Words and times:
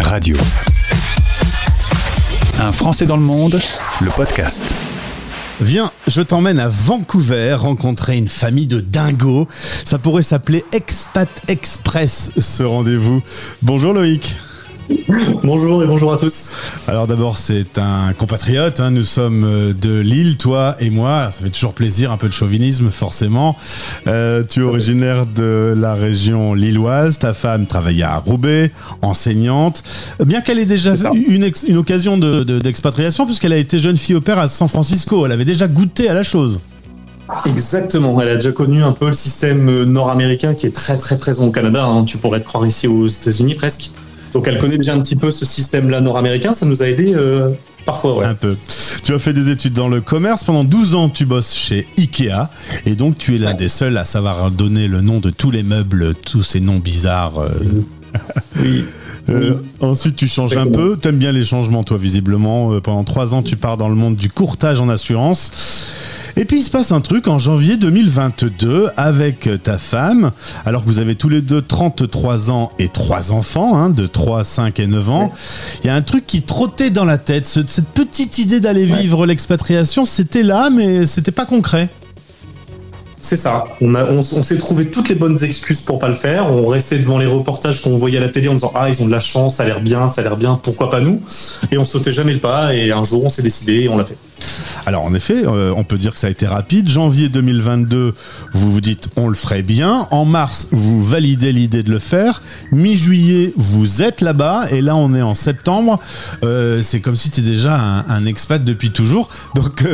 Radio. 0.00 0.36
Un 2.58 2.72
Français 2.72 3.06
dans 3.06 3.16
le 3.16 3.22
monde, 3.22 3.60
le 4.00 4.10
podcast. 4.10 4.74
Viens, 5.60 5.92
je 6.08 6.20
t'emmène 6.20 6.58
à 6.58 6.68
Vancouver 6.68 7.54
rencontrer 7.54 8.16
une 8.16 8.26
famille 8.26 8.66
de 8.66 8.80
dingos. 8.80 9.46
Ça 9.50 10.00
pourrait 10.00 10.24
s'appeler 10.24 10.64
Expat 10.72 11.28
Express, 11.46 12.32
ce 12.38 12.64
rendez-vous. 12.64 13.22
Bonjour 13.62 13.92
Loïc. 13.92 14.36
Bonjour 15.42 15.82
et 15.82 15.86
bonjour 15.86 16.12
à 16.12 16.16
tous. 16.16 16.52
Alors 16.86 17.06
d'abord, 17.06 17.36
c'est 17.38 17.78
un 17.78 18.12
compatriote. 18.12 18.78
hein. 18.80 18.90
Nous 18.92 19.02
sommes 19.02 19.44
euh, 19.44 19.72
de 19.72 19.98
Lille, 19.98 20.36
toi 20.36 20.74
et 20.80 20.90
moi. 20.90 21.30
Ça 21.32 21.40
fait 21.42 21.50
toujours 21.50 21.72
plaisir, 21.74 22.12
un 22.12 22.16
peu 22.16 22.28
de 22.28 22.32
chauvinisme, 22.32 22.90
forcément. 22.90 23.56
Euh, 24.06 24.44
tu 24.48 24.60
es 24.60 24.62
originaire 24.62 25.26
de 25.26 25.74
la 25.76 25.94
région 25.94 26.54
lilloise. 26.54 27.18
Ta 27.18 27.32
femme 27.32 27.66
travaillait 27.66 28.04
à 28.04 28.18
Roubaix, 28.18 28.70
enseignante. 29.02 29.82
Bien 30.24 30.40
qu'elle 30.40 30.58
ait 30.60 30.66
déjà 30.66 30.92
eu 31.14 31.34
une, 31.68 31.76
occasion 31.76 32.16
de- 32.16 32.44
de- 32.44 32.60
d'expatriation, 32.60 33.26
puisqu'elle 33.26 33.52
a 33.52 33.58
été 33.58 33.78
jeune 33.78 33.96
fille 33.96 34.14
au 34.14 34.20
père 34.20 34.38
à 34.38 34.46
San 34.48 34.68
Francisco. 34.68 35.26
Elle 35.26 35.32
avait 35.32 35.44
déjà 35.44 35.66
goûté 35.66 36.08
à 36.08 36.14
la 36.14 36.22
chose. 36.22 36.60
Exactement, 37.44 38.20
elle 38.20 38.28
a 38.28 38.34
déjà 38.36 38.52
connu 38.52 38.84
un 38.84 38.92
peu 38.92 39.06
le 39.06 39.12
système 39.12 39.68
euh, 39.68 39.84
nord-américain 39.84 40.54
qui 40.54 40.66
est 40.66 40.74
très 40.74 40.96
très 40.96 41.18
présent 41.18 41.46
au 41.46 41.50
Canada. 41.50 41.84
hein. 41.84 42.04
Tu 42.04 42.18
pourrais 42.18 42.38
te 42.38 42.44
croire 42.44 42.64
ici 42.64 42.86
aux 42.86 43.08
États-Unis 43.08 43.54
presque. 43.54 43.90
Donc 44.36 44.48
elle 44.48 44.58
connaît 44.58 44.76
déjà 44.76 44.92
un 44.92 45.00
petit 45.00 45.16
peu 45.16 45.30
ce 45.30 45.46
système-là 45.46 46.02
nord-américain. 46.02 46.52
Ça 46.52 46.66
nous 46.66 46.82
a 46.82 46.88
aidé 46.88 47.14
euh, 47.14 47.52
parfois. 47.86 48.18
Ouais. 48.18 48.26
Un 48.26 48.34
peu. 48.34 48.54
Tu 49.02 49.14
as 49.14 49.18
fait 49.18 49.32
des 49.32 49.48
études 49.48 49.72
dans 49.72 49.88
le 49.88 50.02
commerce. 50.02 50.44
Pendant 50.44 50.62
12 50.62 50.94
ans, 50.94 51.08
tu 51.08 51.24
bosses 51.24 51.54
chez 51.54 51.88
Ikea. 51.96 52.50
Et 52.84 52.96
donc, 52.96 53.16
tu 53.16 53.34
es 53.34 53.38
l'un 53.38 53.54
des 53.54 53.70
seuls 53.70 53.96
à 53.96 54.04
savoir 54.04 54.50
donner 54.50 54.88
le 54.88 55.00
nom 55.00 55.20
de 55.20 55.30
tous 55.30 55.50
les 55.50 55.62
meubles, 55.62 56.14
tous 56.14 56.42
ces 56.42 56.60
noms 56.60 56.80
bizarres. 56.80 57.38
euh. 57.38 57.48
Oui. 58.60 58.84
Euh, 59.28 59.54
ensuite, 59.80 60.16
tu 60.16 60.28
changes 60.28 60.56
un 60.56 60.66
peu. 60.66 60.96
T'aimes 60.96 61.18
bien 61.18 61.32
les 61.32 61.44
changements, 61.44 61.82
toi, 61.84 61.96
visiblement. 61.98 62.72
Euh, 62.72 62.80
pendant 62.80 63.02
3 63.04 63.34
ans, 63.34 63.42
tu 63.42 63.56
pars 63.56 63.76
dans 63.76 63.88
le 63.88 63.94
monde 63.94 64.16
du 64.16 64.30
courtage 64.30 64.80
en 64.80 64.88
assurance. 64.88 66.32
Et 66.38 66.44
puis, 66.44 66.60
il 66.60 66.62
se 66.62 66.70
passe 66.70 66.92
un 66.92 67.00
truc 67.00 67.28
en 67.28 67.38
janvier 67.38 67.76
2022 67.78 68.88
avec 68.96 69.48
ta 69.62 69.78
femme. 69.78 70.32
Alors 70.66 70.84
que 70.84 70.88
vous 70.88 71.00
avez 71.00 71.14
tous 71.14 71.28
les 71.30 71.40
deux 71.40 71.62
33 71.62 72.50
ans 72.50 72.70
et 72.78 72.88
3 72.88 73.32
enfants, 73.32 73.76
hein, 73.76 73.90
de 73.90 74.06
3, 74.06 74.44
5 74.44 74.78
et 74.80 74.86
9 74.86 75.10
ans. 75.10 75.32
Il 75.82 75.86
y 75.86 75.90
a 75.90 75.94
un 75.94 76.02
truc 76.02 76.26
qui 76.26 76.42
trottait 76.42 76.90
dans 76.90 77.04
la 77.06 77.18
tête. 77.18 77.46
Ce- 77.46 77.60
cette 77.66 77.88
petite 77.88 78.38
idée 78.38 78.60
d'aller 78.60 78.84
vivre 78.84 79.24
l'expatriation, 79.26 80.04
c'était 80.04 80.42
là, 80.42 80.68
mais 80.70 81.06
c'était 81.06 81.32
pas 81.32 81.46
concret. 81.46 81.88
C'est 83.26 83.34
ça. 83.34 83.64
On, 83.80 84.22
s'est 84.22 84.56
trouvé 84.56 84.86
toutes 84.86 85.08
les 85.08 85.16
bonnes 85.16 85.42
excuses 85.42 85.80
pour 85.80 85.98
pas 85.98 86.06
le 86.06 86.14
faire. 86.14 86.48
On 86.48 86.66
restait 86.66 86.96
devant 86.96 87.18
les 87.18 87.26
reportages 87.26 87.82
qu'on 87.82 87.96
voyait 87.96 88.18
à 88.18 88.20
la 88.20 88.28
télé 88.28 88.46
en 88.46 88.52
disant 88.52 88.70
Ah, 88.72 88.88
ils 88.88 89.02
ont 89.02 89.06
de 89.06 89.10
la 89.10 89.18
chance, 89.18 89.56
ça 89.56 89.64
a 89.64 89.66
l'air 89.66 89.80
bien, 89.80 90.06
ça 90.06 90.20
a 90.20 90.24
l'air 90.24 90.36
bien, 90.36 90.60
pourquoi 90.62 90.90
pas 90.90 91.00
nous? 91.00 91.20
Et 91.72 91.76
on 91.76 91.82
sautait 91.82 92.12
jamais 92.12 92.34
le 92.34 92.38
pas. 92.38 92.72
Et 92.72 92.92
un 92.92 93.02
jour, 93.02 93.24
on 93.24 93.28
s'est 93.28 93.42
décidé 93.42 93.80
et 93.80 93.88
on 93.88 93.98
l'a 93.98 94.04
fait. 94.04 94.16
Alors 94.86 95.04
en 95.04 95.14
effet, 95.14 95.44
euh, 95.44 95.72
on 95.76 95.84
peut 95.84 95.98
dire 95.98 96.12
que 96.12 96.18
ça 96.18 96.28
a 96.28 96.30
été 96.30 96.46
rapide. 96.46 96.88
Janvier 96.88 97.28
2022, 97.28 98.14
vous 98.52 98.72
vous 98.72 98.80
dites 98.80 99.08
on 99.16 99.28
le 99.28 99.34
ferait 99.34 99.62
bien. 99.62 100.06
En 100.10 100.24
mars, 100.24 100.68
vous 100.70 101.02
validez 101.02 101.52
l'idée 101.52 101.82
de 101.82 101.90
le 101.90 101.98
faire. 101.98 102.42
Mi-juillet, 102.70 103.52
vous 103.56 104.02
êtes 104.02 104.20
là-bas. 104.20 104.70
Et 104.70 104.82
là, 104.82 104.94
on 104.96 105.14
est 105.14 105.22
en 105.22 105.34
septembre. 105.34 105.98
Euh, 106.44 106.80
c'est 106.82 107.00
comme 107.00 107.16
si 107.16 107.30
tu 107.30 107.40
es 107.40 107.42
déjà 107.42 107.76
un, 108.08 108.26
expat 108.26 108.62
depuis 108.62 108.90
toujours. 108.90 109.28
Donc 109.54 109.84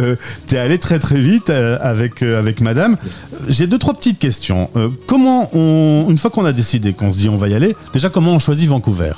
tu 0.46 0.54
es 0.54 0.58
allé 0.58 0.78
très 0.78 0.98
très 0.98 1.20
vite 1.20 1.50
euh, 1.50 1.78
avec, 1.80 2.22
euh, 2.22 2.42
madame. 2.60 2.96
J'ai 3.48 3.66
deux, 3.66 3.78
trois 3.78 3.94
petites 3.94 4.18
questions. 4.18 4.70
Euh, 4.76 4.88
comment 5.06 5.50
on, 5.54 6.06
une 6.08 6.18
fois 6.18 6.30
qu'on 6.30 6.44
a 6.44 6.52
décidé 6.52 6.92
qu'on 6.92 7.12
se 7.12 7.18
dit 7.18 7.28
on 7.28 7.36
va 7.36 7.48
y 7.48 7.54
aller, 7.54 7.76
déjà 7.92 8.08
comment 8.08 8.32
on 8.32 8.38
choisit 8.38 8.68
Vancouver? 8.68 9.12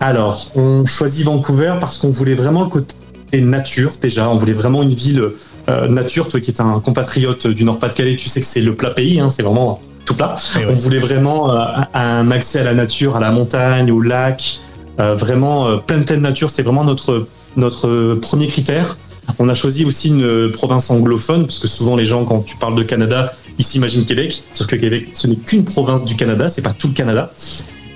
Alors, 0.00 0.50
on 0.56 0.84
choisit 0.86 1.24
Vancouver 1.24 1.74
parce 1.80 1.98
qu'on 1.98 2.10
voulait 2.10 2.34
vraiment 2.34 2.62
le 2.62 2.68
côté 2.68 2.94
nature 3.40 3.92
déjà. 4.00 4.28
On 4.28 4.36
voulait 4.36 4.52
vraiment 4.52 4.82
une 4.82 4.94
ville 4.94 5.30
euh, 5.68 5.88
nature. 5.88 6.28
Toi 6.28 6.40
qui 6.40 6.50
es 6.50 6.60
un 6.60 6.80
compatriote 6.80 7.46
du 7.46 7.64
Nord-Pas-de-Calais, 7.64 8.16
tu 8.16 8.28
sais 8.28 8.40
que 8.40 8.46
c'est 8.46 8.60
le 8.60 8.74
plat 8.74 8.90
pays, 8.90 9.20
hein, 9.20 9.30
c'est 9.30 9.42
vraiment 9.42 9.80
tout 10.04 10.14
plat. 10.14 10.36
Eh 10.56 10.58
ouais. 10.58 10.72
On 10.72 10.76
voulait 10.76 10.98
vraiment 10.98 11.54
euh, 11.54 11.64
un 11.94 12.30
accès 12.30 12.60
à 12.60 12.64
la 12.64 12.74
nature, 12.74 13.16
à 13.16 13.20
la 13.20 13.30
montagne, 13.30 13.90
au 13.90 14.00
lac, 14.00 14.60
euh, 15.00 15.14
vraiment 15.14 15.78
pleine 15.78 16.04
pleine 16.04 16.20
nature. 16.20 16.50
C'était 16.50 16.62
vraiment 16.62 16.84
notre 16.84 17.26
notre 17.56 18.14
premier 18.16 18.46
critère. 18.46 18.96
On 19.38 19.48
a 19.48 19.54
choisi 19.54 19.84
aussi 19.84 20.08
une 20.08 20.50
province 20.50 20.90
anglophone 20.90 21.46
parce 21.46 21.58
que 21.58 21.68
souvent 21.68 21.96
les 21.96 22.04
gens 22.04 22.24
quand 22.24 22.40
tu 22.40 22.56
parles 22.56 22.74
de 22.74 22.82
Canada, 22.82 23.32
ils 23.58 23.64
s'imaginent 23.64 24.04
Québec. 24.04 24.42
Sauf 24.52 24.66
que 24.66 24.76
Québec, 24.76 25.08
ce 25.14 25.26
n'est 25.28 25.36
qu'une 25.36 25.64
province 25.64 26.04
du 26.04 26.16
Canada, 26.16 26.48
c'est 26.48 26.62
pas 26.62 26.72
tout 26.72 26.88
le 26.88 26.94
Canada. 26.94 27.32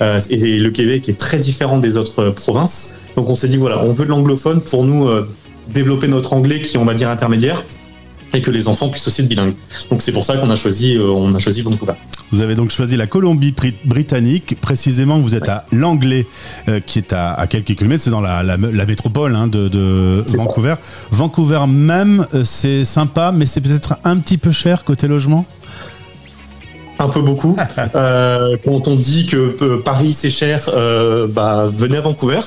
Euh, 0.02 0.20
et 0.30 0.58
le 0.58 0.70
Québec 0.70 1.08
est 1.08 1.18
très 1.18 1.38
différent 1.38 1.78
des 1.78 1.96
autres 1.96 2.22
euh, 2.22 2.30
provinces. 2.30 2.96
Donc 3.16 3.28
on 3.30 3.34
s'est 3.36 3.48
dit 3.48 3.56
voilà, 3.56 3.82
on 3.82 3.92
veut 3.92 4.04
de 4.04 4.10
l'anglophone 4.10 4.60
pour 4.60 4.84
nous 4.84 5.08
euh, 5.08 5.26
développer 5.72 6.06
notre 6.08 6.34
anglais 6.34 6.60
qui 6.60 6.76
est, 6.76 6.78
on 6.78 6.84
va 6.84 6.92
dire 6.94 7.08
intermédiaire 7.08 7.62
et 8.34 8.42
que 8.42 8.50
les 8.50 8.68
enfants 8.68 8.90
puissent 8.90 9.06
aussi 9.08 9.22
être 9.22 9.28
bilingues. 9.28 9.54
Donc 9.90 10.02
c'est 10.02 10.12
pour 10.12 10.24
ça 10.24 10.36
qu'on 10.36 10.50
a 10.50 10.56
choisi 10.56 10.96
euh, 10.96 11.08
on 11.08 11.32
a 11.32 11.38
choisi 11.38 11.62
Vancouver. 11.62 11.94
Vous 12.32 12.42
avez 12.42 12.56
donc 12.56 12.70
choisi 12.70 12.96
la 12.96 13.06
Colombie-Britannique, 13.06 14.58
précisément 14.60 15.18
vous 15.20 15.34
êtes 15.34 15.48
à 15.48 15.64
Langley, 15.72 16.26
euh, 16.68 16.80
qui 16.84 16.98
est 16.98 17.12
à, 17.12 17.32
à 17.34 17.46
quelques 17.46 17.74
kilomètres, 17.76 18.02
c'est 18.02 18.10
dans 18.10 18.20
la, 18.20 18.42
la- 18.42 18.56
la 18.56 18.86
métropole 18.86 19.34
hein, 19.34 19.46
de, 19.46 19.68
de 19.68 20.24
C'est 20.26 20.32
ça. 20.32 20.38
Vancouver. 20.38 20.74
Vancouver 21.10 21.60
même, 21.68 22.26
euh, 22.34 22.42
c'est 22.44 22.84
sympa, 22.84 23.32
mais 23.34 23.46
c'est 23.46 23.60
peut-être 23.60 23.96
un 24.04 24.16
petit 24.18 24.38
peu 24.38 24.50
cher 24.50 24.84
côté 24.84 25.06
logement? 25.08 25.46
Un 26.98 27.08
peu 27.08 27.20
beaucoup. 27.20 27.56
Euh, 27.94 28.56
quand 28.64 28.88
on 28.88 28.96
dit 28.96 29.26
que 29.26 29.56
euh, 29.62 29.82
Paris 29.82 30.12
c'est 30.12 30.30
cher, 30.30 30.68
euh, 30.74 31.26
bah 31.28 31.64
venez 31.66 31.96
à 31.96 32.00
Vancouver. 32.00 32.38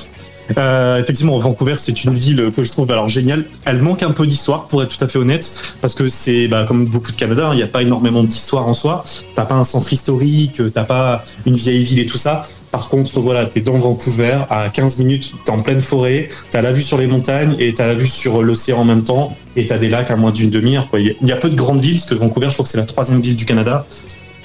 Euh, 0.58 1.00
effectivement, 1.00 1.38
Vancouver 1.38 1.74
c'est 1.76 2.04
une 2.04 2.14
ville 2.14 2.50
que 2.54 2.62
je 2.62 2.70
trouve 2.70 2.90
alors 2.90 3.08
géniale. 3.08 3.44
Elle 3.64 3.80
manque 3.80 4.02
un 4.02 4.10
peu 4.10 4.26
d'histoire 4.26 4.66
pour 4.66 4.82
être 4.82 4.96
tout 4.96 5.04
à 5.04 5.08
fait 5.08 5.18
honnête, 5.18 5.62
parce 5.80 5.94
que 5.94 6.08
c'est 6.08 6.48
bah, 6.48 6.64
comme 6.66 6.84
beaucoup 6.84 7.12
de 7.12 7.16
Canada, 7.16 7.48
hein, 7.48 7.52
il 7.52 7.56
n'y 7.56 7.62
a 7.62 7.68
pas 7.68 7.82
énormément 7.82 8.22
d'histoire 8.22 8.66
en 8.68 8.74
soi. 8.74 9.04
T'as 9.34 9.44
pas 9.44 9.54
un 9.54 9.64
centre 9.64 9.92
historique, 9.92 10.60
t'as 10.72 10.84
pas 10.84 11.24
une 11.46 11.54
vieille 11.54 11.84
ville 11.84 12.00
et 12.00 12.06
tout 12.06 12.18
ça. 12.18 12.46
Par 12.70 12.88
contre, 12.88 13.18
voilà, 13.20 13.46
t'es 13.46 13.60
dans 13.60 13.78
Vancouver, 13.78 14.38
à 14.48 14.68
15 14.68 14.98
minutes, 14.98 15.32
t'es 15.44 15.50
en 15.50 15.60
pleine 15.60 15.80
forêt, 15.80 16.28
t'as 16.52 16.62
la 16.62 16.72
vue 16.72 16.82
sur 16.82 16.98
les 16.98 17.08
montagnes 17.08 17.56
et 17.58 17.74
t'as 17.74 17.88
la 17.88 17.94
vue 17.94 18.06
sur 18.06 18.42
l'océan 18.42 18.78
en 18.78 18.84
même 18.84 19.02
temps, 19.02 19.36
et 19.56 19.66
t'as 19.66 19.78
des 19.78 19.88
lacs 19.88 20.10
à 20.10 20.16
moins 20.16 20.30
d'une 20.30 20.50
demi-heure. 20.50 20.88
il 20.94 21.16
y 21.22 21.32
a 21.32 21.36
peu 21.36 21.50
de 21.50 21.56
grandes 21.56 21.80
villes, 21.80 21.96
parce 21.96 22.06
que 22.06 22.14
Vancouver, 22.14 22.46
je 22.48 22.54
crois 22.54 22.64
que 22.64 22.70
c'est 22.70 22.78
la 22.78 22.86
troisième 22.86 23.20
ville 23.20 23.36
du 23.36 23.44
Canada. 23.44 23.86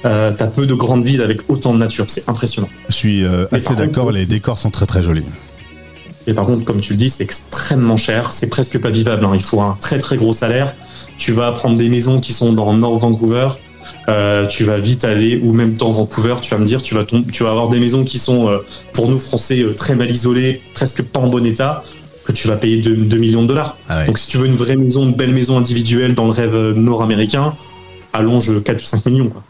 Euh, 0.04 0.30
t'as 0.36 0.46
peu 0.46 0.66
de 0.66 0.74
grandes 0.74 1.04
villes 1.04 1.22
avec 1.22 1.40
autant 1.48 1.72
de 1.72 1.78
nature, 1.78 2.04
c'est 2.08 2.28
impressionnant. 2.28 2.68
Je 2.88 2.94
suis 2.94 3.24
euh, 3.24 3.46
assez 3.50 3.74
d'accord, 3.74 4.12
les 4.12 4.26
décors 4.26 4.58
sont 4.58 4.70
très 4.70 4.86
très 4.86 5.02
jolis. 5.02 5.24
Et 6.28 6.34
par 6.34 6.44
contre, 6.44 6.64
comme 6.64 6.80
tu 6.80 6.92
le 6.92 6.96
dis, 6.98 7.08
c'est 7.08 7.22
extrêmement 7.24 7.96
cher, 7.96 8.32
c'est 8.32 8.48
presque 8.48 8.78
pas 8.80 8.90
vivable. 8.90 9.24
hein. 9.24 9.30
Il 9.34 9.42
faut 9.42 9.60
un 9.60 9.76
très 9.80 9.98
très 9.98 10.16
gros 10.16 10.32
salaire. 10.32 10.74
Tu 11.18 11.32
vas 11.32 11.50
prendre 11.52 11.76
des 11.76 11.88
maisons 11.88 12.20
qui 12.20 12.32
sont 12.32 12.52
dans 12.52 12.72
Nord 12.74 12.98
Vancouver. 12.98 13.48
euh, 14.08 14.46
tu 14.46 14.64
vas 14.64 14.78
vite 14.78 15.04
aller, 15.04 15.40
ou 15.42 15.52
même 15.52 15.74
dans 15.74 15.90
Vancouver, 15.92 16.34
tu 16.42 16.50
vas 16.52 16.58
me 16.58 16.66
dire, 16.66 16.82
tu 16.82 16.94
vas, 16.94 17.04
tom- 17.04 17.24
tu 17.26 17.42
vas 17.44 17.50
avoir 17.50 17.68
des 17.68 17.78
maisons 17.80 18.04
qui 18.04 18.18
sont, 18.18 18.48
euh, 18.48 18.58
pour 18.92 19.08
nous 19.08 19.18
Français, 19.18 19.60
euh, 19.62 19.74
très 19.74 19.94
mal 19.94 20.10
isolées, 20.10 20.60
presque 20.74 21.02
pas 21.02 21.20
en 21.20 21.28
bon 21.28 21.44
état, 21.46 21.82
que 22.24 22.32
tu 22.32 22.46
vas 22.48 22.56
payer 22.56 22.78
2, 22.82 23.16
millions 23.18 23.42
de 23.42 23.48
dollars. 23.48 23.76
Ah. 23.88 24.04
Donc 24.04 24.18
si 24.18 24.28
tu 24.28 24.36
veux 24.38 24.46
une 24.46 24.56
vraie 24.56 24.74
maison, 24.76 25.04
une 25.04 25.14
belle 25.14 25.32
maison 25.32 25.56
individuelle 25.58 26.14
dans 26.14 26.24
le 26.26 26.32
rêve 26.32 26.54
nord-américain, 26.76 27.54
allonge 28.12 28.62
4 28.64 28.80
ou 28.82 28.84
5 28.84 29.06
millions. 29.06 29.28
Quoi. 29.28 29.42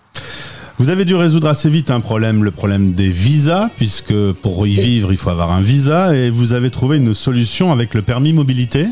Vous 0.79 0.91
avez 0.91 1.07
dû 1.07 1.15
résoudre 1.15 1.49
assez 1.49 1.71
vite 1.71 1.91
un 1.91 2.01
problème, 2.01 2.45
le 2.45 2.51
problème 2.51 2.93
des 2.93 3.09
visas, 3.09 3.71
puisque 3.79 4.15
pour 4.43 4.67
y 4.67 4.75
vivre, 4.75 5.11
il 5.11 5.17
faut 5.17 5.31
avoir 5.31 5.51
un 5.51 5.63
visa, 5.63 6.15
et 6.15 6.29
vous 6.29 6.53
avez 6.53 6.69
trouvé 6.69 6.99
une 6.99 7.15
solution 7.15 7.73
avec 7.73 7.95
le 7.95 8.03
permis 8.03 8.35
mobilité. 8.35 8.87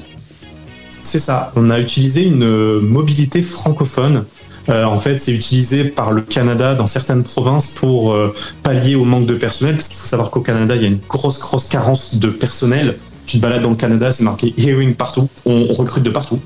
C'est 1.03 1.19
ça. 1.19 1.53
On 1.57 1.69
a 1.69 1.79
utilisé 1.79 2.25
une 2.25 2.81
mobilité 2.81 3.43
francophone. 3.43 4.25
Euh, 4.71 4.85
en 4.85 4.99
fait, 4.99 5.19
c'est 5.19 5.33
utilisé 5.33 5.85
par 5.85 6.11
le 6.11 6.23
Canada 6.23 6.75
dans 6.75 6.87
certaines 6.87 7.23
provinces 7.23 7.69
pour 7.69 8.15
euh, 8.15 8.35
pallier 8.63 8.95
au 8.95 9.05
manque 9.05 9.27
de 9.27 9.35
personnel, 9.35 9.75
parce 9.75 9.89
qu'il 9.89 9.99
faut 9.99 10.07
savoir 10.07 10.31
qu'au 10.31 10.41
Canada, 10.41 10.77
il 10.77 10.83
y 10.83 10.87
a 10.87 10.89
une 10.89 11.01
grosse, 11.07 11.39
grosse 11.39 11.69
carence 11.69 12.15
de 12.19 12.29
personnel. 12.29 12.97
Tu 13.27 13.39
te 13.39 13.43
balades 13.43 13.63
dans 13.63 13.71
le 13.71 13.77
Canada, 13.77 14.11
c'est 14.11 14.25
marqué 14.25 14.55
hearing 14.59 14.95
partout. 14.95 15.29
On, 15.47 15.67
recrute 15.73 16.03
de 16.03 16.11
partout. 16.11 16.39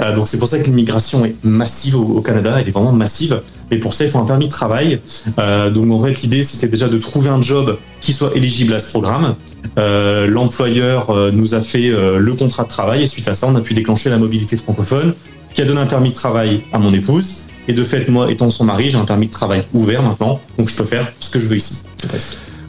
Euh, 0.00 0.14
donc 0.14 0.28
c'est 0.28 0.38
pour 0.38 0.48
ça 0.48 0.58
que 0.58 0.64
l'immigration 0.64 1.24
est 1.24 1.36
massive 1.42 1.96
au, 1.96 2.20
Canada. 2.20 2.56
Elle 2.60 2.68
est 2.68 2.72
vraiment 2.72 2.92
massive. 2.92 3.42
Mais 3.70 3.78
pour 3.78 3.94
ça, 3.94 4.04
il 4.04 4.10
faut 4.10 4.18
un 4.18 4.24
permis 4.24 4.46
de 4.46 4.52
travail. 4.52 5.00
Euh, 5.38 5.70
donc 5.70 5.90
en 5.92 6.04
fait, 6.04 6.22
l'idée, 6.22 6.42
c'était 6.44 6.68
déjà 6.68 6.88
de 6.88 6.98
trouver 6.98 7.28
un 7.28 7.40
job 7.40 7.78
qui 8.00 8.12
soit 8.12 8.34
éligible 8.34 8.74
à 8.74 8.80
ce 8.80 8.90
programme. 8.90 9.36
Euh, 9.78 10.26
L'employeur 10.26 11.14
nous 11.32 11.54
a 11.54 11.60
fait 11.60 11.90
le 11.90 12.32
contrat 12.34 12.64
de 12.64 12.68
travail 12.68 13.02
et 13.02 13.06
suite 13.06 13.28
à 13.28 13.34
ça, 13.34 13.46
on 13.46 13.54
a 13.54 13.60
pu 13.60 13.74
déclencher 13.74 14.10
la 14.10 14.18
mobilité 14.18 14.56
francophone 14.56 15.14
qui 15.54 15.62
a 15.62 15.64
donné 15.64 15.80
un 15.80 15.86
permis 15.86 16.10
de 16.10 16.14
travail 16.14 16.60
à 16.72 16.78
mon 16.78 16.92
épouse. 16.92 17.46
Et 17.68 17.74
de 17.74 17.84
fait, 17.84 18.08
moi, 18.08 18.30
étant 18.30 18.48
son 18.48 18.64
mari, 18.64 18.88
j'ai 18.90 18.96
un 18.96 19.04
permis 19.04 19.26
de 19.26 19.32
travail 19.32 19.64
ouvert 19.74 20.02
maintenant, 20.02 20.40
donc 20.56 20.70
je 20.70 20.76
peux 20.76 20.84
faire 20.84 21.12
ce 21.20 21.30
que 21.30 21.38
je 21.38 21.46
veux 21.46 21.56
ici. 21.56 21.82